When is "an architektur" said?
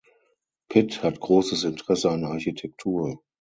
2.09-3.21